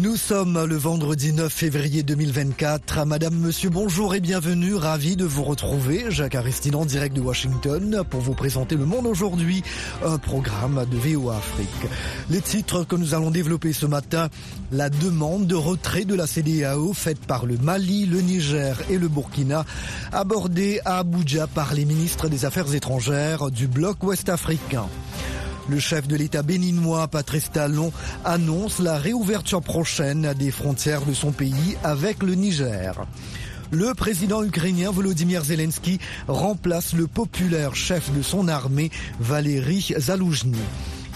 [0.00, 3.04] Nous sommes le vendredi 9 février 2024.
[3.04, 4.76] Madame, monsieur, bonjour et bienvenue.
[4.76, 6.04] Ravi de vous retrouver.
[6.10, 9.64] Jacques Aristide en direct de Washington pour vous présenter Le Monde aujourd'hui,
[10.04, 11.90] un programme de VOA Afrique.
[12.30, 14.28] Les titres que nous allons développer ce matin,
[14.70, 19.08] la demande de retrait de la CDAO faite par le Mali, le Niger et le
[19.08, 19.64] Burkina,
[20.12, 24.86] abordée à Abuja par les ministres des Affaires étrangères du bloc ouest africain.
[25.68, 27.92] Le chef de l'État béninois, Patrice Talon,
[28.24, 33.06] annonce la réouverture prochaine des frontières de son pays avec le Niger.
[33.70, 40.56] Le président ukrainien Volodymyr Zelensky remplace le populaire chef de son armée, Valéry Zaloujny.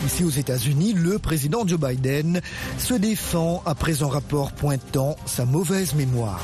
[0.04, 2.42] Ici aux États-Unis, le président Joe Biden
[2.78, 6.42] se défend après un rapport pointant sa mauvaise mémoire.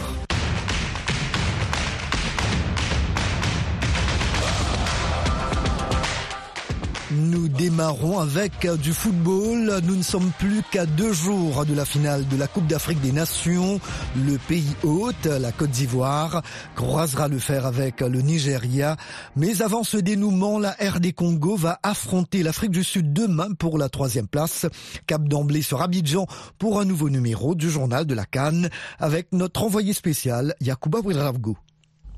[7.18, 9.80] Nous démarrons avec du football.
[9.82, 13.10] Nous ne sommes plus qu'à deux jours de la finale de la Coupe d'Afrique des
[13.10, 13.80] Nations.
[14.24, 16.42] Le pays hôte, la Côte d'Ivoire,
[16.76, 18.96] croisera le fer avec le Nigeria.
[19.34, 23.88] Mais avant ce dénouement, la RD Congo va affronter l'Afrique du Sud demain pour la
[23.88, 24.66] troisième place.
[25.08, 26.26] Cap d'emblée sur Abidjan
[26.58, 31.56] pour un nouveau numéro du journal de la Cannes avec notre envoyé spécial Yacouba Ouedraogo.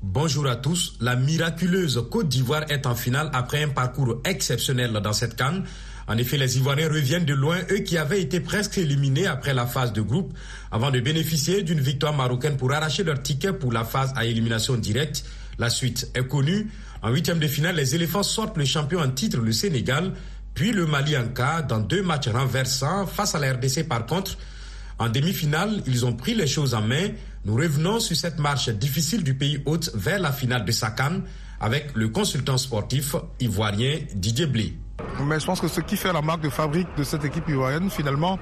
[0.03, 0.95] Bonjour à tous.
[0.99, 5.63] La miraculeuse Côte d'Ivoire est en finale après un parcours exceptionnel dans cette canne.
[6.07, 9.67] En effet, les Ivoiriens reviennent de loin, eux qui avaient été presque éliminés après la
[9.67, 10.33] phase de groupe,
[10.71, 14.75] avant de bénéficier d'une victoire marocaine pour arracher leur ticket pour la phase à élimination
[14.75, 15.23] directe.
[15.59, 16.71] La suite est connue.
[17.03, 20.13] En huitième de finale, les éléphants sortent le champion en titre, le Sénégal,
[20.55, 24.35] puis le Mali en cas, dans deux matchs renversants face à la RDC par contre.
[25.01, 27.07] En demi-finale, ils ont pris les choses en main.
[27.43, 31.21] Nous revenons sur cette marche difficile du pays hôte vers la finale de Sakan
[31.59, 34.75] avec le consultant sportif ivoirien Didier Blé.
[35.23, 37.89] Mais je pense que ce qui fait la marque de fabrique de cette équipe ivoirienne,
[37.89, 38.37] finalement,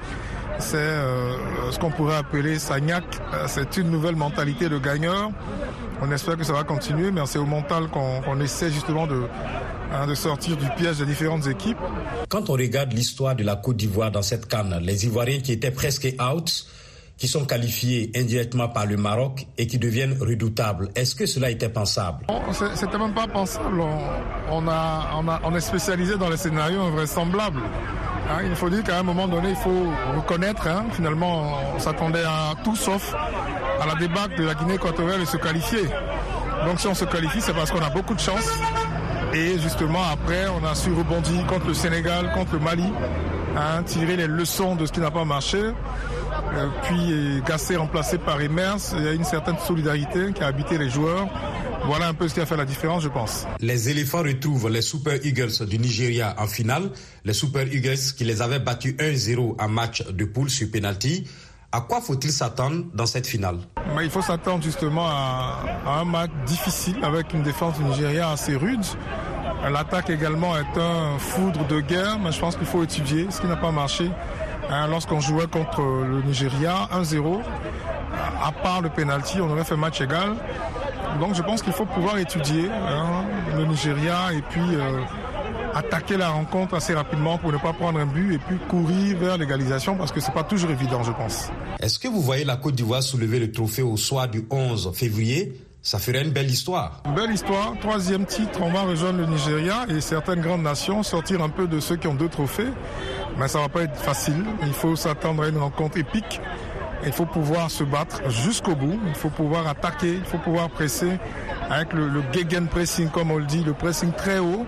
[0.58, 3.06] c'est euh, ce qu'on pourrait appeler Sagnac.
[3.34, 5.32] Euh, c'est une nouvelle mentalité de gagneur.
[6.02, 9.22] On espère que ça va continuer, mais c'est au mental qu'on essaie justement de,
[9.92, 11.78] hein, de sortir du piège des différentes équipes.
[12.28, 15.72] Quand on regarde l'histoire de la Côte d'Ivoire dans cette canne, les Ivoiriens qui étaient
[15.72, 16.66] presque out,
[17.20, 20.90] qui sont qualifiés indirectement par le Maroc et qui deviennent redoutables.
[20.96, 22.26] Est-ce que cela était pensable?
[22.76, 23.82] C'était même pas pensable.
[24.50, 27.60] On, a, on, a, on, est spécialisé dans les scénarios invraisemblables.
[28.30, 32.24] Hein, il faut dire qu'à un moment donné, il faut reconnaître, hein, finalement, on s'attendait
[32.24, 35.84] à tout sauf à la débâcle de la Guinée équatoriale et se qualifier.
[36.66, 38.50] Donc si on se qualifie, c'est parce qu'on a beaucoup de chance.
[39.34, 42.92] Et justement, après, on a su rebondir contre le Sénégal, contre le Mali,
[43.56, 45.60] hein, tirer les leçons de ce qui n'a pas marché.
[45.60, 50.78] Euh, puis Gassé remplacé par Emers, il y a une certaine solidarité qui a habité
[50.78, 51.28] les joueurs.
[51.86, 53.46] Voilà un peu ce qui a fait la différence, je pense.
[53.60, 56.90] Les éléphants retrouvent les Super Eagles du Nigeria en finale.
[57.24, 61.26] Les Super Eagles qui les avaient battus 1-0 en match de poule sur penalty.
[61.72, 63.58] À quoi faut-il s'attendre dans cette finale?
[64.02, 68.84] Il faut s'attendre justement à, un match difficile avec une défense du Nigeria assez rude.
[69.72, 73.48] L'attaque également est un foudre de guerre, mais je pense qu'il faut étudier ce qui
[73.48, 74.10] n'a pas marché
[74.72, 77.40] Hein, lorsqu'on jouait contre le Nigeria 1-0.
[78.44, 80.36] À part le penalty, on aurait fait match égal.
[81.20, 83.24] Donc je pense qu'il faut pouvoir étudier hein,
[83.58, 85.02] le Nigeria et puis euh,
[85.74, 89.38] attaquer la rencontre assez rapidement pour ne pas prendre un but et puis courir vers
[89.38, 91.50] l'égalisation parce que c'est pas toujours évident, je pense.
[91.80, 95.54] Est-ce que vous voyez la Côte d'Ivoire soulever le trophée au soir du 11 février?
[95.82, 97.02] Ça ferait une belle histoire.
[97.06, 97.74] Une belle histoire.
[97.80, 101.80] Troisième titre, on va rejoindre le Nigeria et certaines grandes nations sortir un peu de
[101.80, 102.68] ceux qui ont deux trophées.
[103.38, 104.44] Mais ça va pas être facile.
[104.64, 106.42] Il faut s'attendre à une rencontre épique.
[107.06, 109.00] Il faut pouvoir se battre jusqu'au bout.
[109.08, 110.16] Il faut pouvoir attaquer.
[110.16, 111.18] Il faut pouvoir presser
[111.70, 114.66] avec le, le gegen pressing, comme on le dit, le pressing très haut,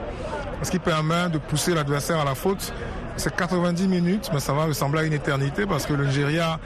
[0.64, 2.74] ce qui permet de pousser l'adversaire à la faute.
[3.18, 6.60] C'est 90 minutes, mais ça va ressembler à une éternité parce que le Nigeria,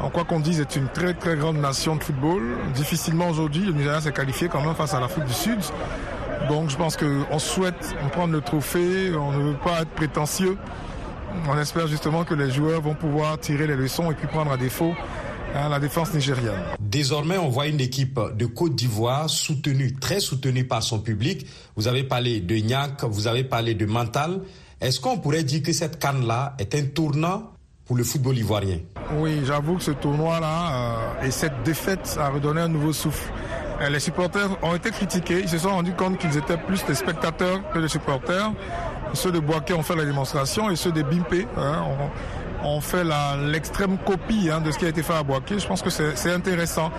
[0.00, 2.42] en quoi qu'on dise, est une très très grande nation de football.
[2.74, 5.58] Difficilement aujourd'hui, le Nigeria s'est qualifié quand même face à l'Afrique du Sud.
[6.48, 10.56] Donc je pense qu'on souhaite prendre le trophée, on ne veut pas être prétentieux.
[11.48, 14.56] On espère justement que les joueurs vont pouvoir tirer les leçons et puis prendre à
[14.56, 14.94] défaut
[15.54, 16.62] la défense nigériane.
[16.80, 21.46] Désormais, on voit une équipe de Côte d'Ivoire soutenue, très soutenue par son public.
[21.76, 24.40] Vous avez parlé de Niak, vous avez parlé de Mental.
[24.80, 27.50] Est-ce qu'on pourrait dire que cette canne-là est un tournant
[27.84, 28.78] pour le football ivoirien?
[29.16, 33.32] Oui, j'avoue que ce tournoi-là euh, et cette défaite a redonné un nouveau souffle.
[33.90, 37.60] Les supporters ont été critiqués, ils se sont rendus compte qu'ils étaient plus des spectateurs
[37.72, 38.52] que des supporters.
[39.14, 42.10] Ceux de Boaké ont fait la démonstration et ceux des Bimpe hein, ont,
[42.80, 43.04] fait
[43.50, 45.58] l'extrême copie hein, de ce qui a été fait à Boaké.
[45.58, 46.90] Je pense que c'est intéressant.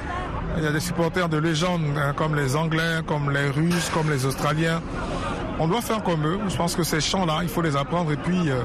[0.57, 4.09] Il y a des supporters de légende hein, comme les Anglais, comme les Russes, comme
[4.09, 4.81] les Australiens.
[5.59, 6.39] On doit faire comme eux.
[6.47, 8.63] Je pense que ces chants-là, il faut les apprendre et puis euh,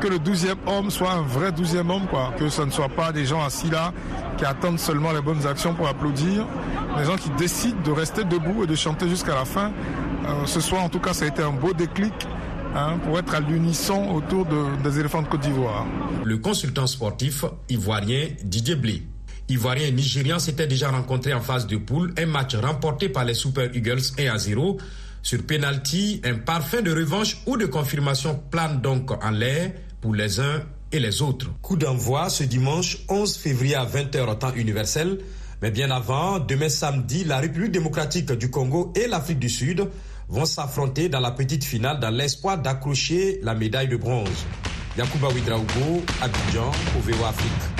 [0.00, 2.32] que le douzième homme soit un vrai douzième homme, quoi.
[2.38, 3.92] Que ce ne soit pas des gens assis là
[4.36, 6.46] qui attendent seulement les bonnes actions pour applaudir,
[6.98, 9.70] des gens qui décident de rester debout et de chanter jusqu'à la fin.
[10.26, 12.12] Euh, ce soir, en tout cas, ça a été un beau déclic
[12.74, 14.46] hein, pour être à l'unisson autour
[14.82, 15.86] des éléphants de Côte d'Ivoire.
[16.24, 19.02] Le consultant sportif ivoirien Didier Blé.
[19.48, 23.34] Ivoirien et Nigérian s'étaient déjà rencontrés en phase de poule, un match remporté par les
[23.34, 24.78] Super Eagles 1 à 0.
[25.22, 30.40] Sur penalty, un parfait de revanche ou de confirmation plane donc en l'air pour les
[30.40, 30.62] uns
[30.92, 31.50] et les autres.
[31.60, 35.18] Coup d'envoi ce dimanche 11 février à 20h temps universel.
[35.62, 39.88] Mais bien avant, demain samedi, la République démocratique du Congo et l'Afrique du Sud
[40.28, 44.46] vont s'affronter dans la petite finale dans l'espoir d'accrocher la médaille de bronze.
[44.96, 47.73] Yacouba Ouidraougo, Abidjan, au Afrique.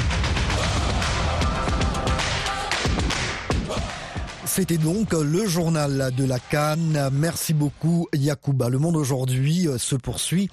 [4.56, 7.10] C'était donc le journal de la Cannes.
[7.12, 8.68] Merci beaucoup Yacouba.
[8.68, 10.48] Le monde aujourd'hui euh, se poursuit.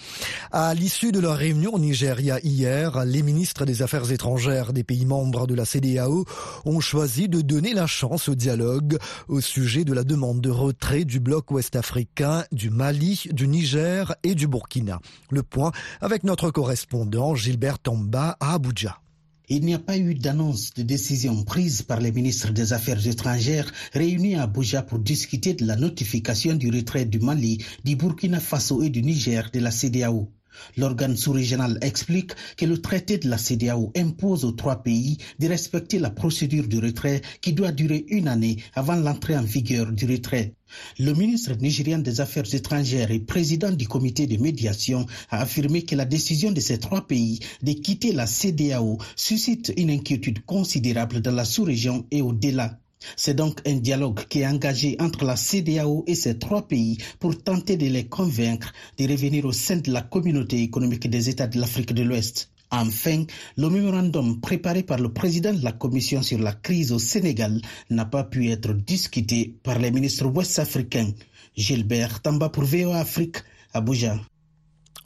[0.52, 5.06] À l'issue de leur réunion au Nigeria hier, les ministres des Affaires étrangères des pays
[5.06, 6.26] membres de la CDAO
[6.66, 11.06] ont choisi de donner la chance au dialogue au sujet de la demande de retrait
[11.06, 15.00] du bloc ouest-africain, du Mali, du Niger et du Burkina.
[15.30, 15.72] Le point
[16.02, 18.98] avec notre correspondant Gilbert Tamba à Abuja
[19.54, 23.70] il n'y a pas eu d'annonce de décision prise par les ministres des Affaires étrangères
[23.92, 28.82] réunis à Abuja pour discuter de la notification du retrait du Mali, du Burkina Faso
[28.82, 30.32] et du Niger de la CDAO.
[30.78, 36.00] L'organe sous-régional explique que le traité de la CDAO impose aux trois pays de respecter
[36.00, 40.54] la procédure de retrait qui doit durer une année avant l'entrée en vigueur du retrait.
[41.00, 45.96] Le ministre nigérien des Affaires étrangères et président du comité de médiation a affirmé que
[45.96, 51.32] la décision de ces trois pays de quitter la CDAO suscite une inquiétude considérable dans
[51.36, 52.80] la sous-région et au-delà.
[53.16, 57.42] C'est donc un dialogue qui est engagé entre la CDAO et ces trois pays pour
[57.42, 61.60] tenter de les convaincre de revenir au sein de la communauté économique des États de
[61.60, 62.51] l'Afrique de l'Ouest.
[62.72, 63.26] Enfin,
[63.58, 68.06] le mémorandum préparé par le président de la Commission sur la crise au Sénégal n'a
[68.06, 71.12] pas pu être discuté par les ministres ouest-africains.
[71.56, 73.38] Gilbert Tamba pour VOA Afrique,
[73.74, 74.18] Abuja.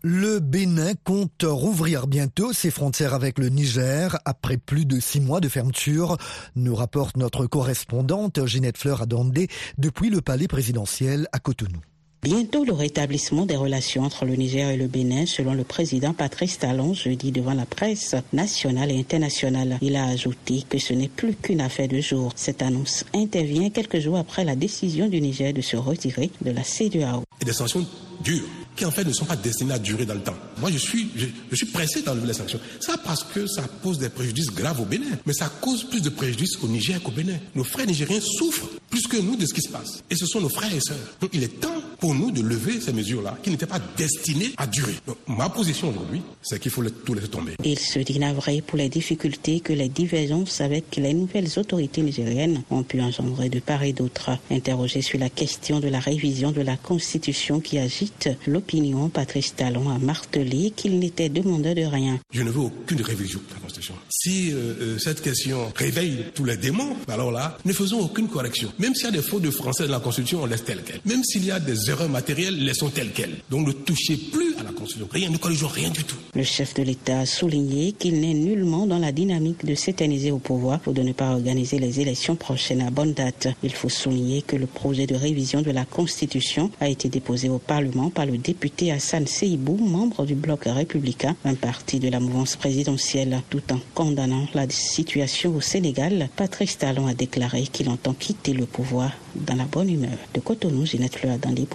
[0.03, 5.39] Le Bénin compte rouvrir bientôt ses frontières avec le Niger après plus de six mois
[5.39, 6.17] de fermeture,
[6.55, 9.47] nous rapporte notre correspondante Ginette Fleur Adondé
[9.79, 11.81] depuis le palais présidentiel à Cotonou.
[12.25, 16.57] Bientôt le rétablissement des relations entre le Niger et le Bénin, selon le président Patrice
[16.57, 19.77] Talon, jeudi devant la presse nationale et internationale.
[19.83, 22.31] Il a ajouté que ce n'est plus qu'une affaire de jour.
[22.35, 26.63] Cette annonce intervient quelques jours après la décision du Niger de se retirer de la
[26.63, 27.21] CEDEAO.
[27.41, 27.85] Et des sanctions
[28.23, 28.41] dures
[28.75, 30.33] qui en fait ne sont pas destinés à durer dans le temps.
[30.59, 32.59] Moi, je suis, je, suis pressé d'enlever les sanctions.
[32.79, 36.09] Ça parce que ça pose des préjudices graves au Bénin, mais ça cause plus de
[36.09, 37.37] préjudices au Niger qu'au Bénin.
[37.55, 40.03] Nos frères nigériens souffrent plus que nous de ce qui se passe.
[40.09, 40.97] Et ce sont nos frères et sœurs.
[41.19, 44.67] Donc il est temps pour nous de lever ces mesures-là qui n'étaient pas destinées à
[44.67, 44.95] durer.
[45.07, 47.53] Donc, ma position aujourd'hui, c'est qu'il faut tout laisser tomber.
[47.63, 52.63] Il se dit navré pour les difficultés que les divergences avec les nouvelles autorités nigériennes
[52.69, 54.31] ont pu engendrer de part et d'autre.
[54.51, 59.55] Interrogé sur la question de la révision de la Constitution qui agite le opinion, Patrice
[59.55, 60.44] Talon a martelé
[60.75, 62.19] qu'il n'était demandeur de rien.
[62.31, 63.95] Je ne veux aucune révision de la Constitution.
[64.09, 68.71] Si euh, euh, cette question réveille tous les démons, alors là, ne faisons aucune correction.
[68.79, 70.99] Même s'il y a des fautes de français dans la Constitution, on laisse tel quel.
[71.05, 73.31] Même s'il y a des erreurs matérielles, laissons tel quel.
[73.49, 75.07] Donc ne touchez plus à la Constitution.
[75.11, 76.15] Rien, ne corrigeons rien du tout.
[76.33, 80.39] Le chef de l'État a souligné qu'il n'est nullement dans la dynamique de s'éterniser au
[80.39, 83.47] pouvoir ou de ne pas organiser les élections prochaines à bonne date.
[83.63, 87.59] Il faut souligner que le projet de révision de la Constitution a été déposé au
[87.59, 92.55] Parlement par le député Hassan Seibou, membre du bloc républicain, un parti de la mouvance
[92.55, 96.29] présidentielle, tout en condamnant la situation au Sénégal.
[96.35, 100.17] Patrice Talon a déclaré qu'il entend quitter le pouvoir dans la bonne humeur.
[100.33, 101.65] De Cotonou, Ginette Fleur dans les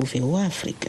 [0.44, 0.88] Afrique.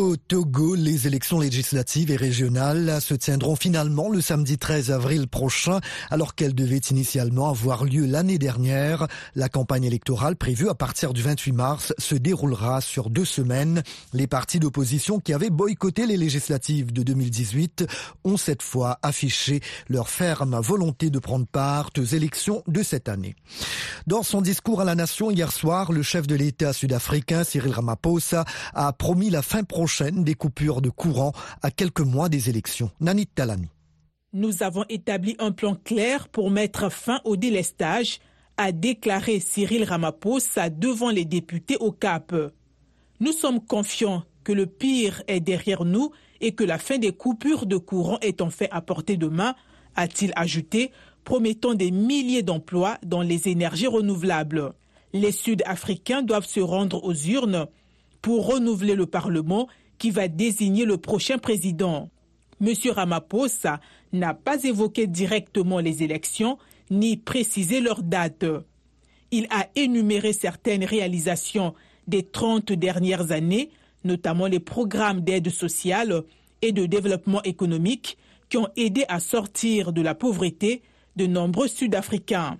[0.00, 5.80] Au Togo, les élections législatives et régionales se tiendront finalement le samedi 13 avril prochain,
[6.08, 9.08] alors qu'elles devaient initialement avoir lieu l'année dernière.
[9.34, 13.82] La campagne électorale prévue à partir du 28 mars se déroulera sur deux semaines.
[14.14, 17.84] Les partis d'opposition qui avaient boycotté les législatives de 2018
[18.24, 23.36] ont cette fois affiché leur ferme volonté de prendre part aux élections de cette année.
[24.06, 28.46] Dans son discours à la nation hier soir, le chef de l'État sud-africain Cyril Ramaphosa
[28.72, 31.32] a promis la fin prochaine des coupures de courant
[31.62, 32.90] à quelques mois des élections.
[33.00, 33.68] Nanit Talani.
[34.32, 38.20] Nous avons établi un plan clair pour mettre fin au délestage,
[38.56, 42.34] a déclaré Cyril Ramaphosa devant les députés au Cap.
[43.18, 47.66] Nous sommes confiants que le pire est derrière nous et que la fin des coupures
[47.66, 49.54] de courant est en fait à portée de main,
[49.96, 50.92] a-t-il ajouté,
[51.24, 54.72] promettant des milliers d'emplois dans les énergies renouvelables.
[55.12, 57.66] Les Sud-Africains doivent se rendre aux urnes
[58.22, 62.10] pour renouveler le Parlement qui va désigner le prochain président.
[62.60, 62.74] M.
[62.90, 63.80] Ramaphosa
[64.12, 66.58] n'a pas évoqué directement les élections
[66.90, 68.44] ni précisé leur date.
[69.30, 71.74] Il a énuméré certaines réalisations
[72.06, 73.70] des 30 dernières années,
[74.04, 76.24] notamment les programmes d'aide sociale
[76.62, 80.82] et de développement économique qui ont aidé à sortir de la pauvreté
[81.16, 82.58] de nombreux Sud-Africains.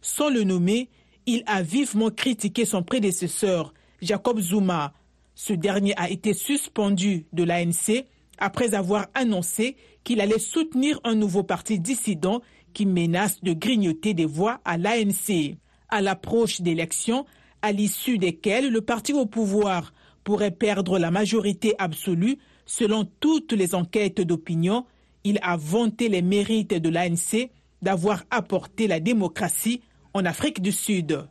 [0.00, 0.88] Sans le nommer,
[1.26, 4.92] il a vivement critiqué son prédécesseur, Jacob Zuma.
[5.34, 8.04] Ce dernier a été suspendu de l'ANC
[8.38, 12.40] après avoir annoncé qu'il allait soutenir un nouveau parti dissident
[12.72, 15.56] qui menace de grignoter des voix à l'ANC.
[15.88, 17.24] À l'approche d'élections,
[17.62, 19.92] à l'issue desquelles le parti au pouvoir
[20.24, 24.84] pourrait perdre la majorité absolue selon toutes les enquêtes d'opinion,
[25.24, 27.50] il a vanté les mérites de l'ANC
[27.82, 29.80] d'avoir apporté la démocratie
[30.12, 31.26] en Afrique du Sud.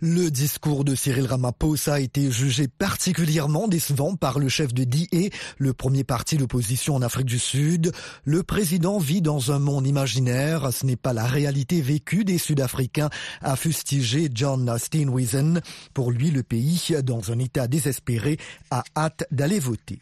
[0.00, 5.30] Le discours de Cyril Ramaphosa a été jugé particulièrement décevant par le chef de DIE,
[5.58, 7.92] le premier parti d'opposition en Afrique du Sud.
[8.24, 13.10] Le président vit dans un monde imaginaire, ce n'est pas la réalité vécue des Sud-Africains,
[13.42, 15.60] a fustigé John Steenhuisen.
[15.94, 18.38] Pour lui, le pays, dans un état désespéré,
[18.70, 19.98] a hâte d'aller voter.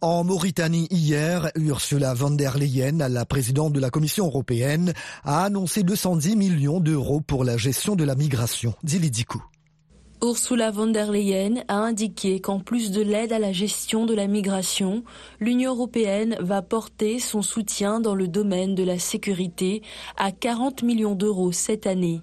[0.00, 4.92] En Mauritanie hier, Ursula von der Leyen, la présidente de la Commission européenne,
[5.24, 8.74] a annoncé 210 millions d'euros pour la gestion de la migration.
[8.84, 9.42] Dilidikou.
[10.20, 14.26] Ursula von der Leyen a indiqué qu'en plus de l'aide à la gestion de la
[14.26, 15.04] migration,
[15.38, 19.82] l'Union européenne va porter son soutien dans le domaine de la sécurité
[20.16, 22.20] à 40 millions d'euros cette année.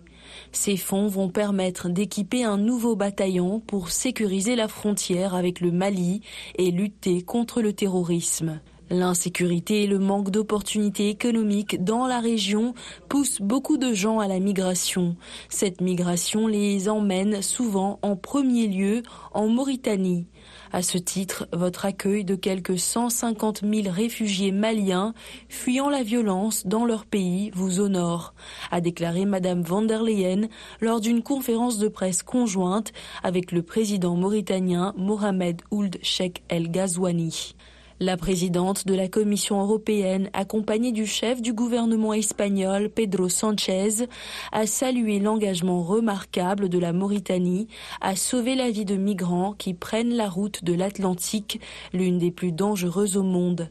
[0.51, 6.22] Ces fonds vont permettre d'équiper un nouveau bataillon pour sécuriser la frontière avec le Mali
[6.58, 8.60] et lutter contre le terrorisme.
[8.92, 12.75] L'insécurité et le manque d'opportunités économiques dans la région
[13.10, 15.15] poussent beaucoup de gens à la migration.
[15.50, 19.01] Cette migration les emmène souvent en premier lieu
[19.34, 20.27] en Mauritanie.
[20.75, 25.13] À ce titre, votre accueil de quelques 150 000 réfugiés maliens
[25.48, 28.34] fuyant la violence dans leur pays vous honore,
[28.72, 30.50] a déclaré Madame van der Leyen
[30.82, 32.91] lors d'une conférence de presse conjointe
[33.24, 37.55] avec le président mauritanien Mohamed Ould Sheikh El Ghazouani.
[38.02, 44.10] La présidente de la Commission européenne, accompagnée du chef du gouvernement espagnol, Pedro Sanchez,
[44.52, 47.70] a salué l'engagement remarquable de la Mauritanie
[48.02, 51.62] à sauver la vie de migrants qui prennent la route de l'Atlantique,
[51.94, 53.70] l'une des plus dangereuses au monde.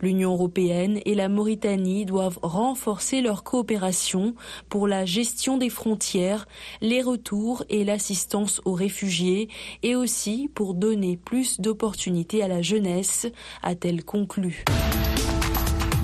[0.00, 4.34] L'Union européenne et la Mauritanie doivent renforcer leur coopération
[4.68, 6.46] pour la gestion des frontières,
[6.80, 9.48] les retours et l'assistance aux réfugiés
[9.82, 13.26] et aussi pour donner plus d'opportunités à la jeunesse,
[13.62, 14.64] a-t-elle conclu.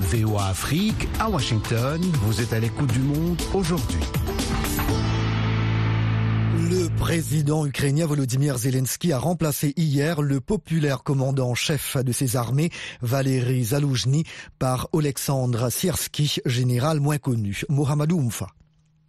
[0.01, 3.99] VOA Afrique à Washington, vous êtes à l'écoute du monde aujourd'hui.
[6.57, 12.69] Le président ukrainien Volodymyr Zelensky a remplacé hier le populaire commandant-chef de ses armées,
[13.01, 14.23] Valéry Zaloujny,
[14.57, 17.63] par Alexandre Siersky, général moins connu.
[17.67, 18.47] Mohamedou Oumfa.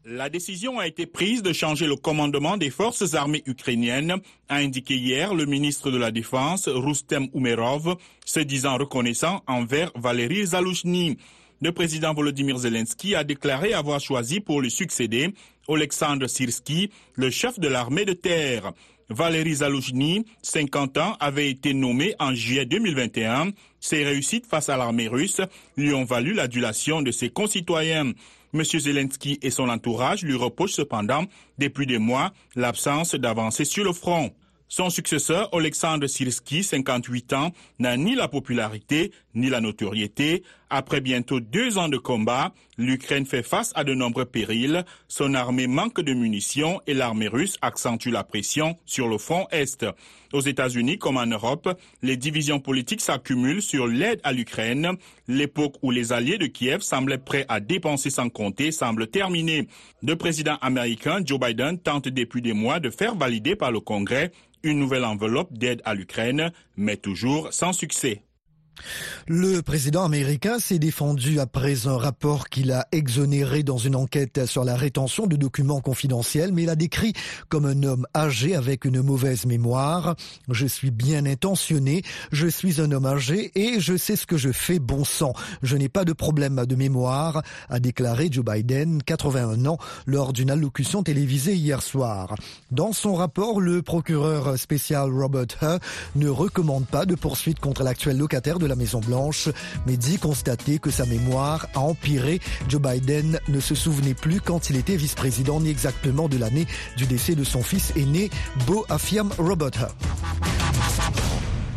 [0.04, 4.16] La décision a été prise de changer le commandement des forces armées ukrainiennes,
[4.48, 10.46] a indiqué hier le ministre de la Défense, Rustem Umerov, se disant reconnaissant envers Valéry
[10.46, 11.16] Zaloujny.
[11.62, 15.32] Le président Volodymyr Zelensky a déclaré avoir choisi pour lui succéder
[15.68, 18.72] Alexandre Sirski, le chef de l'armée de terre.
[19.08, 23.52] Valéry Zaloujny, 50 ans, avait été nommé en juillet 2021.
[23.80, 25.40] Ses réussites face à l'armée russe
[25.76, 28.12] lui ont valu l'adulation de ses concitoyens.
[28.52, 28.64] M.
[28.64, 31.24] Zelensky et son entourage lui reprochent cependant,
[31.56, 34.30] depuis des mois, l'absence d'avancée sur le front.
[34.68, 40.42] Son successeur, Alexandre Sirski, 58 ans, n'a ni la popularité ni la notoriété.
[40.68, 44.84] Après bientôt deux ans de combat, l'Ukraine fait face à de nombreux périls.
[45.06, 49.86] Son armée manque de munitions et l'armée russe accentue la pression sur le front Est.
[50.32, 51.68] Aux États-Unis comme en Europe,
[52.02, 54.96] les divisions politiques s'accumulent sur l'aide à l'Ukraine.
[55.28, 59.68] L'époque où les alliés de Kiev semblaient prêts à dépenser sans compter semble terminée.
[60.02, 64.32] Le président américain Joe Biden tente depuis des mois de faire valider par le Congrès
[64.64, 68.25] une nouvelle enveloppe d'aide à l'Ukraine, mais toujours sans succès.
[69.28, 74.64] Le président américain s'est défendu après un rapport qu'il a exonéré dans une enquête sur
[74.64, 77.12] la rétention de documents confidentiels, mais l'a décrit
[77.48, 80.14] comme un homme âgé avec une mauvaise mémoire.
[80.50, 82.02] Je suis bien intentionné,
[82.32, 85.32] je suis un homme âgé et je sais ce que je fais bon sang.
[85.62, 90.50] Je n'ai pas de problème de mémoire, a déclaré Joe Biden, 81 ans, lors d'une
[90.50, 92.34] allocution télévisée hier soir.
[92.70, 95.78] Dans son rapport, le procureur spécial Robert Hur
[96.14, 99.48] ne recommande pas de poursuite contre l'actuel locataire de la Maison Blanche,
[99.86, 102.40] mais dit constater que sa mémoire a empiré.
[102.68, 107.06] Joe Biden ne se souvenait plus quand il était vice-président ni exactement de l'année du
[107.06, 108.30] décès de son fils aîné,
[108.66, 109.88] Beau affirme Robert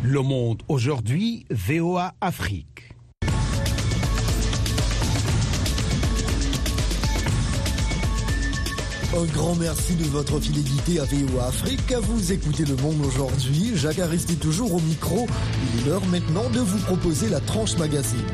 [0.02, 2.69] Le monde aujourd'hui, VOA Afrique.
[9.20, 11.92] Un grand merci de votre fidélité à VOA Afrique.
[11.92, 13.72] Vous écoutez Le Monde aujourd'hui.
[13.74, 15.26] Jacques Aristide toujours au micro.
[15.74, 18.24] Il est l'heure maintenant de vous proposer la tranche magazine.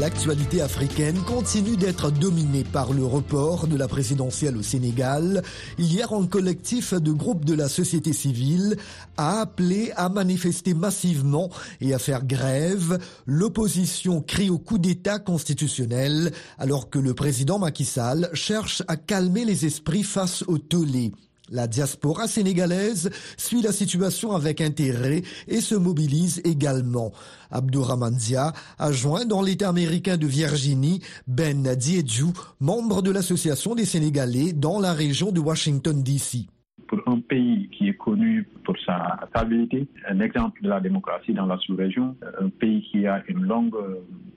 [0.00, 5.42] L'actualité africaine continue d'être dominée par le report de la présidentielle au Sénégal.
[5.78, 8.76] Hier, un collectif de groupes de la société civile
[9.16, 12.98] a appelé à manifester massivement et à faire grève.
[13.26, 19.44] L'opposition crie au coup d'État constitutionnel alors que le président Macky Sall cherche à calmer
[19.44, 21.12] les esprits face au tollé.
[21.52, 27.12] La diaspora sénégalaise suit la situation avec intérêt et se mobilise également.
[27.50, 33.84] Abdourahman Dia a joint dans l'État américain de Virginie Ben Diedjou, membre de l'Association des
[33.84, 36.46] Sénégalais dans la région de Washington, D.C
[36.88, 41.46] pour un pays qui est connu pour sa stabilité, un exemple de la démocratie dans
[41.46, 43.74] la sous-région, un pays qui a une longue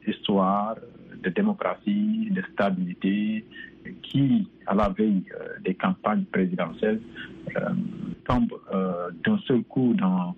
[0.08, 0.76] histoire
[1.24, 3.46] de démocratie, de stabilité,
[4.04, 7.00] qui, à la veille euh, des campagnes présidentielles,
[7.56, 7.70] euh,
[8.26, 10.36] tombe euh, d'un seul coup dans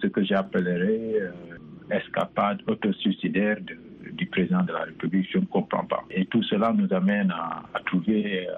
[0.00, 1.30] ce que j'appellerais
[1.90, 3.58] escapade autosuicidaire
[4.12, 6.02] du président de la République, je ne comprends pas.
[6.10, 8.48] Et tout cela nous amène à, trouver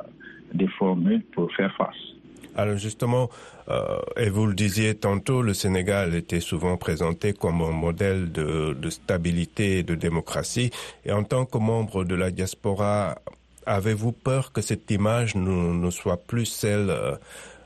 [0.55, 2.18] des formules pour faire face.
[2.59, 3.31] Alors justement,
[4.17, 9.79] et vous le disiez tantôt, le Sénégal était souvent présenté comme un modèle de, stabilité
[9.79, 10.71] et de démocratie.
[11.05, 13.15] Et en tant que membre de la diaspora
[13.69, 17.17] Avez-vous peur que cette image ne, soit plus celle euh,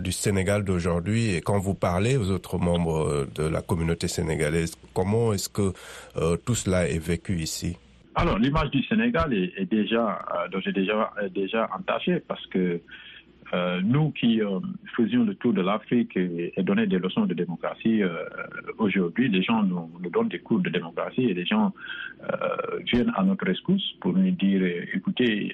[0.00, 1.30] du Sénégal d'aujourd'hui?
[1.36, 5.72] Et quand vous parlez aux autres membres euh, de la communauté sénégalaise, comment est-ce que
[6.16, 7.76] euh, tout cela est vécu ici?
[8.16, 10.18] Alors, l'image du Sénégal est, déjà,
[10.52, 12.80] euh, déjà, déjà entachée parce que
[13.54, 14.60] euh, nous qui euh,
[14.96, 18.24] faisions le tour de l'Afrique et, et, donnaient des leçons de démocratie, euh,
[18.78, 21.72] aujourd'hui, les gens nous, donnent des cours de démocratie et les gens
[22.86, 25.52] viennent à notre rescousse pour nous dire, écoutez,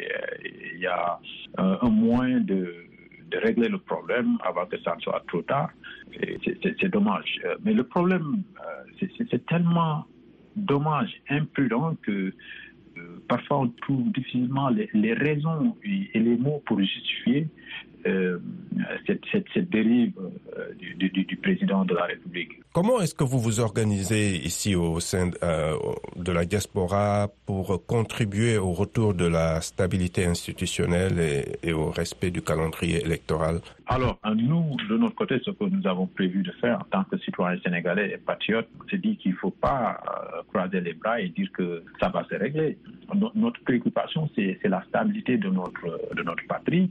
[0.75, 1.19] il y a
[1.57, 2.73] un moyen de,
[3.43, 5.71] régler le problème avant que ça ne soit trop tard.
[6.81, 7.41] C'est dommage.
[7.65, 8.43] Mais le problème,
[9.01, 10.07] c'est tellement
[10.57, 12.33] dommage, imprudent que
[13.29, 17.49] parfois on trouve difficilement les, les, raisons et les mots pour justifier
[19.07, 20.13] cette, cette, cette, dérive
[20.57, 22.53] euh, du, du, du, président de la République.
[22.73, 25.75] Comment est-ce que vous vous organisez ici au sein euh,
[26.17, 31.19] de la diaspora pour contribuer au retour de la stabilité institutionnelle
[31.63, 33.61] et, au respect du calendrier électoral?
[33.87, 37.17] Alors, nous, de notre côté, ce que nous avons prévu de faire en tant que
[37.19, 41.31] citoyens sénégalais et patriotes, c'est dit qu'il ne faut pas euh, croiser les bras et
[41.31, 42.77] dire que ça va se régler.
[43.35, 46.91] Notre préoccupation, c'est la stabilité de notre, de notre patrie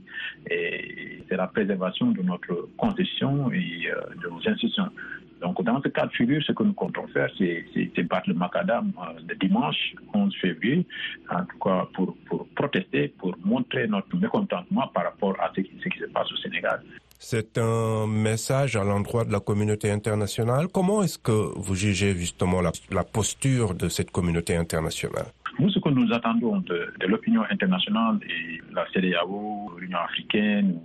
[0.50, 4.90] et c'est la préservation de notre constitution et euh, de nos institutions.
[5.40, 8.92] Donc, dans ce cas de figure, ce que nous comptons faire, c'est battre le macadam
[8.98, 10.86] euh, le dimanche 11 février,
[11.30, 15.70] en tout cas pour, pour protester, pour montrer notre mécontentement par rapport à ce qui,
[15.82, 16.82] ce qui se passe au Sénégal.
[17.20, 20.68] C'est un message à l'endroit de la communauté internationale.
[20.72, 25.26] Comment est-ce que vous jugez justement la, la, posture de cette communauté internationale?
[25.58, 30.78] Nous, ce que nous attendons de, de l'opinion internationale et la CDAO, l'Union africaine,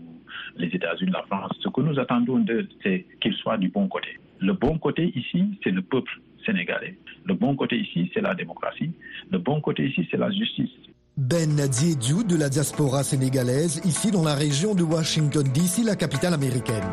[0.58, 4.20] les États-Unis, la France, ce que nous attendons d'eux, c'est qu'ils soient du bon côté.
[4.44, 6.12] Le bon côté ici, c'est le peuple
[6.46, 6.98] sénégalais.
[7.24, 8.92] Le bon côté ici, c'est la démocratie.
[9.32, 10.70] Le bon côté ici, c'est la justice.
[11.16, 16.34] Ben Diédiou de la diaspora sénégalaise, ici dans la région de Washington, D.C., la capitale
[16.34, 16.84] américaine.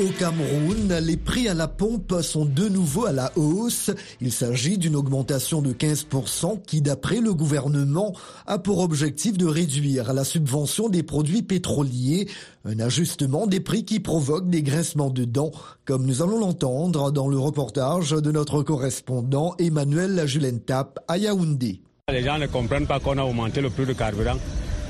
[0.00, 3.90] Au Cameroun, les prix à la pompe sont de nouveau à la hausse.
[4.22, 8.14] Il s'agit d'une augmentation de 15% qui, d'après le gouvernement,
[8.46, 12.28] a pour objectif de réduire la subvention des produits pétroliers.
[12.64, 15.50] Un ajustement des prix qui provoque des graissements de dents,
[15.84, 21.82] comme nous allons l'entendre dans le reportage de notre correspondant Emmanuel Julentap à Yaoundé.
[22.10, 24.38] Les gens ne comprennent pas qu'on a augmenté le prix du carburant.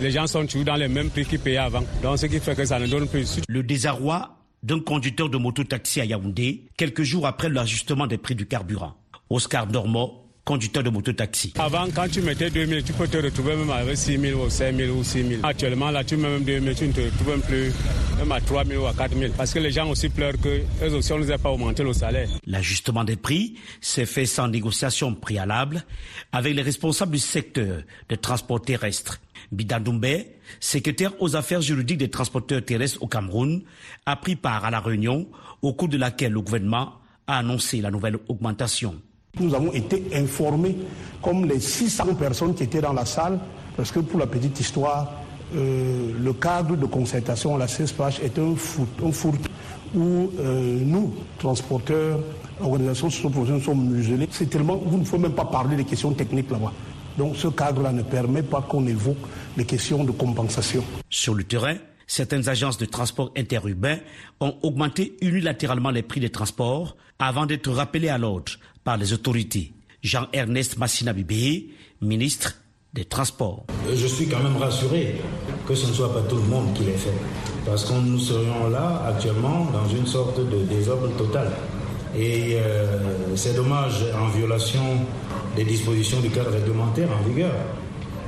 [0.00, 1.82] Les gens sont toujours dans les mêmes prix qu'ils payaient avant.
[2.00, 3.40] Donc ce qui fait que ça ne donne plus.
[3.48, 8.46] Le désarroi d'un conducteur de moto-taxi à Yaoundé quelques jours après l'ajustement des prix du
[8.46, 8.96] carburant.
[9.30, 11.52] Oscar Normand, conducteur de moto-taxi.
[11.60, 15.04] Avant, quand tu mettais 2000, tu peux te retrouver même avec 6000 ou 5000 ou
[15.04, 15.38] 6000.
[15.44, 17.72] Actuellement, là, tu mets même 2000, tu ne te retrouves même plus
[18.18, 19.30] même à 3000 ou à 4000.
[19.36, 21.84] Parce que les gens aussi pleurent que eux aussi, on ne les a pas augmenté
[21.84, 22.28] le salaire.
[22.46, 25.84] L'ajustement des prix s'est fait sans négociation préalable
[26.32, 29.20] avec les responsables du secteur des transports terrestres.
[29.52, 30.24] Bidadoumbe,
[30.58, 33.62] secrétaire aux affaires juridiques des transporteurs terrestres au Cameroun,
[34.04, 35.28] a pris part à la réunion
[35.62, 36.94] au cours de laquelle le gouvernement
[37.28, 39.00] a annoncé la nouvelle augmentation.
[39.38, 40.76] Nous avons été informés,
[41.22, 43.38] comme les 600 personnes qui étaient dans la salle,
[43.76, 45.12] parce que pour la petite histoire,
[45.54, 51.14] euh, le cadre de concertation à la CESPH est un foot, un où euh, nous,
[51.38, 52.20] transporteurs,
[52.60, 54.28] organisations socio-professionnelles, sommes muselés.
[54.30, 56.72] C'est tellement, vous ne faut même pas parler des questions techniques là-bas.
[57.18, 59.18] Donc ce cadre-là ne permet pas qu'on évoque
[59.56, 60.84] les questions de compensation.
[61.08, 61.74] Sur le terrain,
[62.10, 63.98] certaines agences de transport interurbain
[64.40, 69.72] ont augmenté unilatéralement les prix des transports avant d'être rappelés à l'ordre par les autorités.
[70.02, 71.12] Jean-Ernest Massina
[72.02, 72.56] ministre
[72.92, 73.66] des Transports.
[73.94, 75.20] Je suis quand même rassuré
[75.68, 77.14] que ce ne soit pas tout le monde qui l'ait fait,
[77.64, 81.52] parce que nous serions là actuellement dans une sorte de désordre total.
[82.16, 85.06] Et euh, c'est dommage en violation
[85.54, 87.54] des dispositions du cadre réglementaire en vigueur,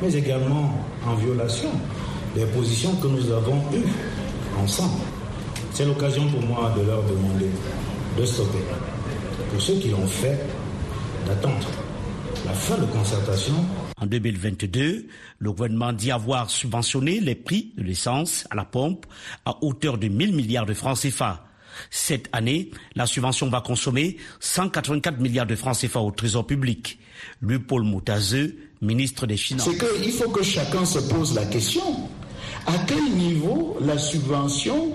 [0.00, 1.70] mais également en violation
[2.34, 3.88] des positions que nous avons eues
[4.58, 5.02] ensemble.
[5.72, 7.50] C'est l'occasion pour moi de leur demander
[8.18, 8.58] de stopper.
[9.50, 10.38] Pour ceux qui l'ont fait,
[11.26, 11.68] d'attendre
[12.44, 13.54] la fin de concertation.
[14.00, 15.06] En 2022,
[15.38, 19.06] le gouvernement dit avoir subventionné les prix de l'essence à la pompe
[19.44, 21.46] à hauteur de 1000 milliards de francs CFA.
[21.90, 26.98] Cette année, la subvention va consommer 184 milliards de francs CFA au trésor public.
[27.40, 29.68] Louis Paul Moutazeux, ministre des Finances.
[29.70, 32.08] C'est qu'il faut que chacun se pose la question.
[32.66, 34.90] À quel niveau la subvention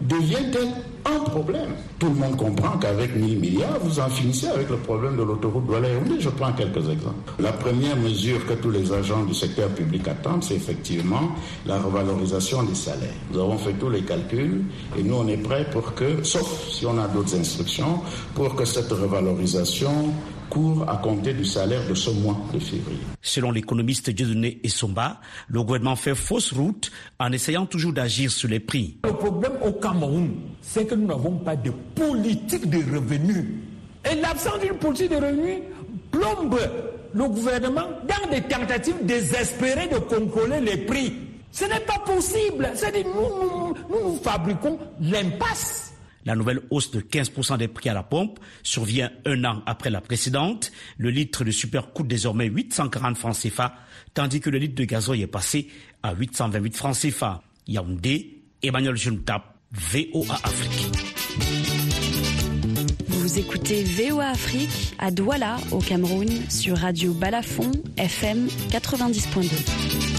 [0.00, 0.68] devient-elle
[1.04, 1.70] un problème?
[1.98, 5.66] Tout le monde comprend qu'avec 1000 milliards, vous en finissez avec le problème de l'autoroute
[5.66, 7.32] douala Je prends quelques exemples.
[7.38, 11.32] La première mesure que tous les agents du secteur public attendent, c'est effectivement
[11.66, 13.10] la revalorisation des salaires.
[13.32, 14.64] Nous avons fait tous les calculs
[14.98, 18.00] et nous, on est prêts pour que, sauf si on a d'autres instructions,
[18.34, 20.12] pour que cette revalorisation
[20.52, 22.98] court à compter du salaire de ce mois de février.
[23.22, 28.60] Selon l'économiste Dieudonné Essomba, le gouvernement fait fausse route en essayant toujours d'agir sur les
[28.60, 28.98] prix.
[29.04, 33.46] Le problème au Cameroun, c'est que nous n'avons pas de politique de revenus.
[34.10, 35.60] Et l'absence d'une politique de revenus
[36.10, 36.58] plombe
[37.14, 41.14] le gouvernement dans des tentatives désespérées de contrôler les prix.
[41.50, 42.70] Ce n'est pas possible.
[42.74, 45.91] C'est-à-dire, nous, nous, nous fabriquons l'impasse.
[46.24, 50.00] La nouvelle hausse de 15% des prix à la pompe survient un an après la
[50.00, 50.72] précédente.
[50.98, 53.74] Le litre de super coûte désormais 840 francs CFA,
[54.14, 55.68] tandis que le litre de gazoil est passé
[56.02, 57.42] à 828 francs CFA.
[57.66, 60.88] Yaoundé, Emmanuel Juntap, VOA Afrique.
[63.08, 70.11] Vous écoutez VOA Afrique à Douala, au Cameroun, sur Radio Balafon, FM 90.2.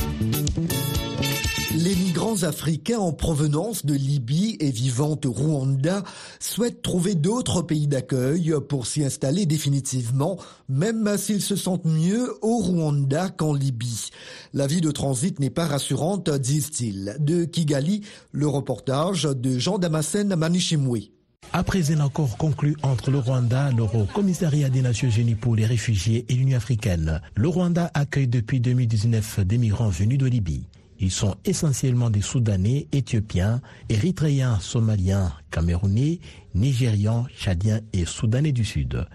[2.33, 6.03] Migrants africains en provenance de Libye et vivant au Rwanda
[6.39, 12.57] souhaitent trouver d'autres pays d'accueil pour s'y installer définitivement, même s'ils se sentent mieux au
[12.57, 14.09] Rwanda qu'en Libye.
[14.53, 17.17] La vie de transit n'est pas rassurante, disent-ils.
[17.19, 21.11] De Kigali, le reportage de Jean Damascène Manichimwe.
[21.51, 26.25] Après un accord conclu entre le Rwanda, le Commissariat des Nations Unies pour les réfugiés
[26.29, 30.63] et l'Union africaine, le Rwanda accueille depuis 2019 des migrants venus de Libye.
[31.03, 36.21] Ils sont essentiellement des Soudanais, Éthiopiens, Érythréens, Somaliens, Camerounais,
[36.55, 39.05] Nigérians, Tchadiens et Soudanais du Sud.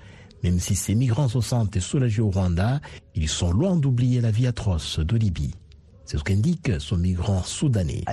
[0.44, 2.82] Même si ces migrants se sentent soulagés au Rwanda,
[3.14, 5.54] ils sont loin d'oublier la vie atroce de Libye.
[6.04, 8.04] C'est ce qu'indique son migrant soudanais.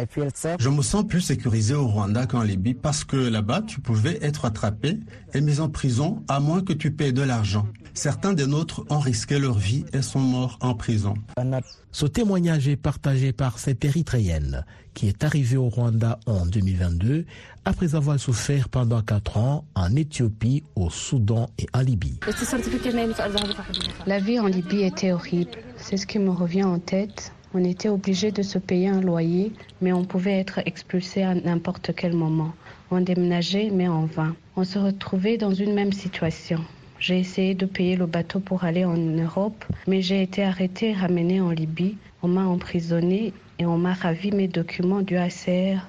[0.58, 4.46] Je me sens plus sécurisé au Rwanda qu'en Libye parce que là-bas, tu pouvais être
[4.46, 5.02] attrapé
[5.34, 7.68] et mis en prison à moins que tu payes de l'argent.
[7.96, 11.14] Certains des nôtres ont risqué leur vie et sont morts en prison.
[11.94, 17.26] Ce témoignage est partagé par cette Érythréenne qui est arrivée au Rwanda en 2022
[17.64, 22.20] après avoir souffert pendant quatre ans en Éthiopie, au Soudan et en Libye.
[24.06, 25.52] La vie en Libye était horrible.
[25.78, 27.32] C'est ce qui me revient en tête.
[27.54, 31.92] On était obligé de se payer un loyer, mais on pouvait être expulsé à n'importe
[31.96, 32.54] quel moment.
[32.92, 34.36] On déménageait, mais en vain.
[34.58, 36.60] On se retrouvait dans une même situation.
[37.06, 40.94] J'ai essayé de payer le bateau pour aller en Europe, mais j'ai été arrêté et
[40.94, 41.98] ramené en Libye.
[42.24, 45.86] On m'a emprisonné et on m'a ravi mes documents du ACR.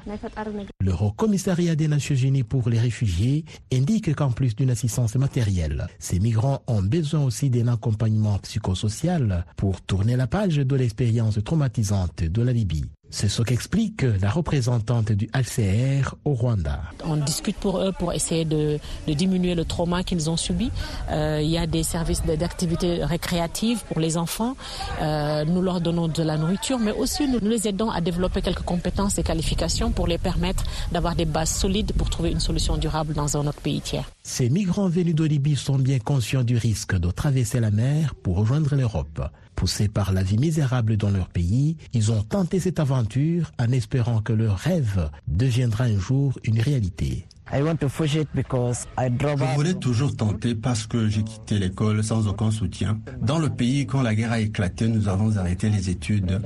[0.78, 5.86] Le Haut Commissariat des Nations Unies pour les réfugiés indique qu'en plus d'une assistance matérielle,
[5.98, 12.24] ces migrants ont besoin aussi d'un accompagnement psychosocial pour tourner la page de l'expérience traumatisante
[12.24, 12.84] de la Libye.
[13.10, 16.82] C'est ce qu'explique la représentante du HCR au Rwanda.
[17.04, 20.70] On discute pour eux pour essayer de, diminuer le trauma qu'ils ont subi.
[21.10, 24.56] Euh, il y a des services d'activités récréatives pour les enfants.
[25.00, 28.42] Euh, nous leur donnons de la nourriture, mais aussi nous, nous les aidons à développer
[28.42, 32.76] quelques compétences et qualifications pour les permettre d'avoir des bases solides pour trouver une solution
[32.76, 34.10] durable dans un autre pays tiers.
[34.22, 38.36] Ces migrants venus de Libye sont bien conscients du risque de traverser la mer pour
[38.36, 39.22] rejoindre l'Europe.
[39.56, 44.20] Poussés par la vie misérable dans leur pays, ils ont tenté cette aventure en espérant
[44.20, 47.26] que leur rêve deviendra un jour une réalité.
[47.52, 52.98] Je voulais toujours tenter parce que j'ai quitté l'école sans aucun soutien.
[53.20, 56.40] Dans le pays, quand la guerre a éclaté, nous avons arrêté les études.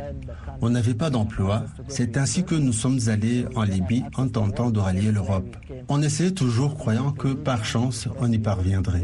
[0.60, 1.64] On n'avait pas d'emploi.
[1.88, 5.56] C'est ainsi que nous sommes allés en Libye en tentant de rallier l'Europe.
[5.88, 9.02] On essayait toujours croyant que par chance, on y parviendrait.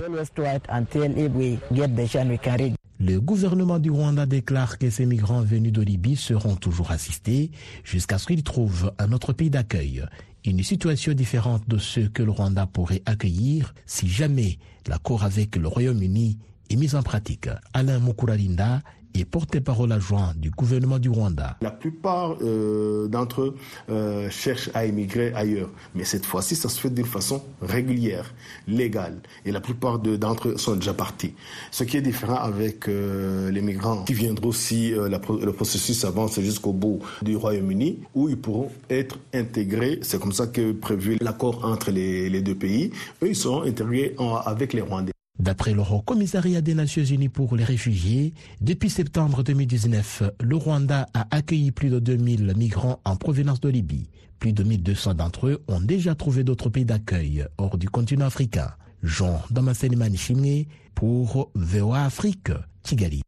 [2.98, 7.50] Le gouvernement du Rwanda déclare que ces migrants venus de Libye seront toujours assistés
[7.84, 10.02] jusqu'à ce qu'ils trouvent un autre pays d'accueil.
[10.46, 15.66] Une situation différente de ce que le Rwanda pourrait accueillir si jamais l'accord avec le
[15.66, 16.38] Royaume-Uni
[16.70, 17.48] est mis en pratique.
[17.74, 18.80] Alain Mukuralinda
[19.20, 21.56] et porte-parole adjoint du gouvernement du Rwanda.
[21.62, 23.56] La plupart euh, d'entre eux
[23.88, 28.34] euh, cherchent à émigrer ailleurs, mais cette fois-ci, ça se fait d'une façon régulière,
[28.66, 31.34] légale, et la plupart d'entre eux sont déjà partis.
[31.70, 36.72] Ce qui est différent avec euh, les migrants qui viendront si le processus avance jusqu'au
[36.72, 39.98] bout du Royaume-Uni, où ils pourront être intégrés.
[40.02, 42.90] C'est comme ça que prévu l'accord entre les, deux pays.
[43.22, 45.15] Eux, ils seront intégrés avec les Rwandais.
[45.38, 51.08] D'après le Haut Commissariat des Nations Unies pour les réfugiés, depuis septembre 2019, le Rwanda
[51.12, 54.08] a accueilli plus de 2000 migrants en provenance de Libye.
[54.38, 58.70] Plus de 1200 d'entre eux ont déjà trouvé d'autres pays d'accueil hors du continent africain.
[59.02, 62.50] Jean Damascene Chimé pour VOA Afrique,
[62.82, 63.22] Kigali.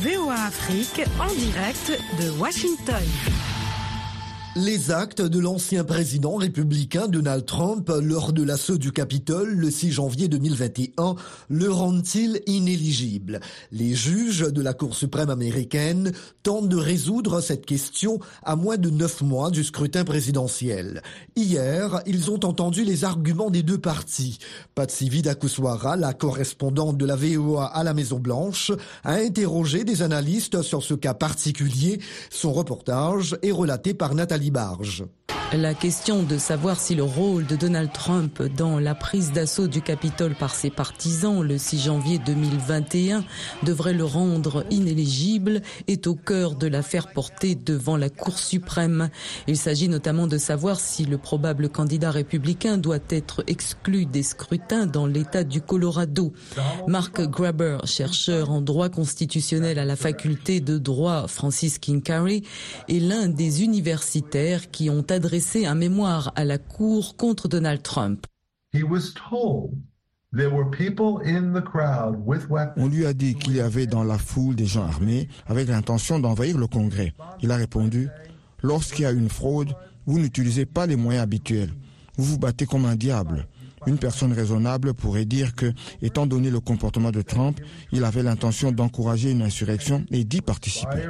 [0.00, 3.61] VOA Afrique en direct de Washington.
[4.54, 9.92] Les actes de l'ancien président républicain Donald Trump lors de l'assaut du Capitole le 6
[9.92, 11.14] janvier 2021
[11.48, 13.40] le rendent-ils inéligible?
[13.70, 16.12] Les juges de la Cour suprême américaine
[16.42, 21.00] tentent de résoudre cette question à moins de neuf mois du scrutin présidentiel.
[21.34, 24.38] Hier, ils ont entendu les arguments des deux partis.
[24.74, 30.82] Patsy Vidakuswara, la correspondante de la VOA à la Maison-Blanche, a interrogé des analystes sur
[30.82, 32.00] ce cas particulier.
[32.28, 35.04] Son reportage est relaté par Nathalie Barge.
[35.54, 39.82] La question de savoir si le rôle de Donald Trump dans la prise d'assaut du
[39.82, 43.22] Capitole par ses partisans le 6 janvier 2021
[43.62, 49.10] devrait le rendre inéligible est au cœur de l'affaire portée devant la Cour suprême.
[49.46, 54.86] Il s'agit notamment de savoir si le probable candidat républicain doit être exclu des scrutins
[54.86, 56.32] dans l'État du Colorado.
[56.88, 62.02] Mark Graber, chercheur en droit constitutionnel à la faculté de droit Francis King
[62.88, 68.26] est l'un des universitaires qui ont adressé un mémoire à la Cour contre Donald Trump.
[72.76, 76.18] On lui a dit qu'il y avait dans la foule des gens armés avec l'intention
[76.18, 77.12] d'envahir le Congrès.
[77.42, 78.08] Il a répondu,
[78.62, 79.74] lorsqu'il y a une fraude,
[80.06, 81.72] vous n'utilisez pas les moyens habituels.
[82.16, 83.46] Vous vous battez comme un diable.
[83.86, 88.70] Une personne raisonnable pourrait dire que, étant donné le comportement de Trump, il avait l'intention
[88.70, 91.02] d'encourager une insurrection et d'y participer.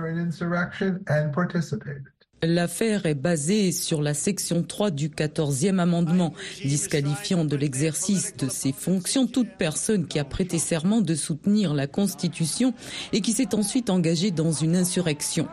[2.44, 8.72] L'affaire est basée sur la section 3 du 14e amendement, disqualifiant de l'exercice de ses
[8.72, 12.74] fonctions toute personne qui a prêté serment de soutenir la Constitution
[13.12, 15.46] et qui s'est ensuite engagée dans une insurrection.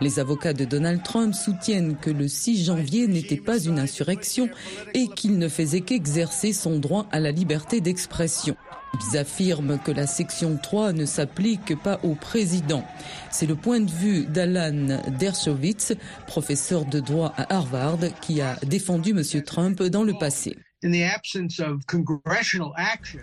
[0.00, 4.48] Les avocats de Donald Trump soutiennent que le 6 janvier n'était pas une insurrection
[4.94, 8.56] et qu'il ne faisait qu'exercer son droit à la liberté d'expression.
[8.94, 12.84] Ils affirment que la section 3 ne s'applique pas au président.
[13.30, 15.94] C'est le point de vue d'Alan Dershowitz,
[16.26, 19.42] professeur de droit à Harvard, qui a défendu M.
[19.42, 20.56] Trump dans le passé.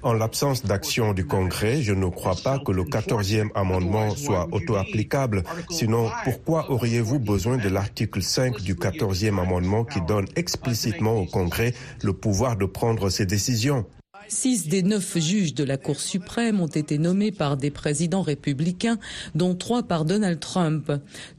[0.03, 5.43] En l'absence d'action du Congrès, je ne crois pas que le 14e amendement soit auto-applicable.
[5.71, 11.73] Sinon, pourquoi auriez-vous besoin de l'article 5 du 14e amendement qui donne explicitement au Congrès
[12.03, 13.88] le pouvoir de prendre ses décisions?
[14.30, 19.00] Six des neuf juges de la Cour suprême ont été nommés par des présidents républicains,
[19.36, 20.92] dont trois par Donald Trump.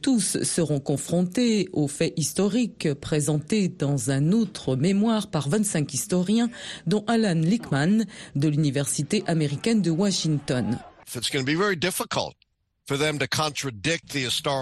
[0.03, 6.51] Tous seront confrontés aux faits historiques présentés dans un autre mémoire par 25 historiens,
[6.87, 8.05] dont Alan Lickman
[8.37, 10.79] de l'Université américaine de Washington.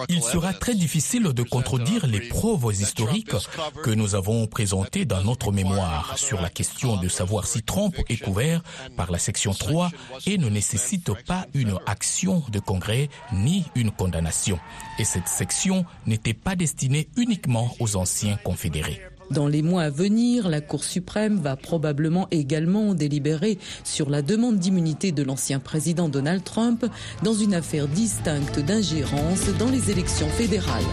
[0.09, 3.37] Il sera très difficile de contredire les preuves historiques
[3.83, 8.17] que nous avons présentées dans notre mémoire sur la question de savoir si Trump est
[8.17, 8.63] couvert
[8.97, 9.91] par la section 3
[10.27, 14.59] et ne nécessite pas une action de Congrès ni une condamnation.
[14.99, 19.01] Et cette section n'était pas destinée uniquement aux anciens confédérés.
[19.31, 24.59] Dans les mois à venir, la Cour suprême va probablement également délibérer sur la demande
[24.59, 26.87] d'immunité de l'ancien président Donald Trump
[27.23, 30.85] dans une affaire distincte d'ingérence dans les élections fédérales.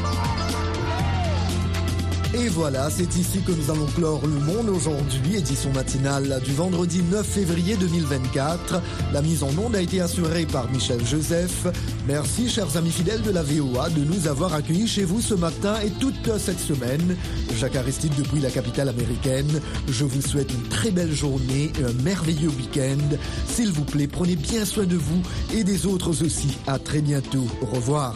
[2.35, 7.03] Et voilà, c'est ici que nous allons clore le monde aujourd'hui, édition matinale du vendredi
[7.03, 8.81] 9 février 2024.
[9.13, 11.67] La mise en onde a été assurée par Michel Joseph.
[12.07, 15.75] Merci, chers amis fidèles de la VOA, de nous avoir accueillis chez vous ce matin
[15.85, 17.15] et toute cette semaine.
[17.59, 19.61] Jacques Aristide depuis la capitale américaine.
[19.87, 23.15] Je vous souhaite une très belle journée et un merveilleux week-end.
[23.47, 25.21] S'il vous plaît, prenez bien soin de vous
[25.53, 26.57] et des autres aussi.
[26.65, 27.45] À très bientôt.
[27.61, 28.15] Au revoir.